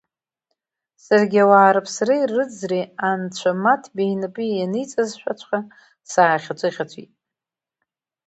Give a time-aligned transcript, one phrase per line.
[1.03, 5.59] Саргьы ауаа рыԥсреи рыӡреи анцәа Маҭбеи инапы ианиҵазшәаҵәҟьа
[6.11, 7.11] сааӷьаҵәы-ӷьаҵәит.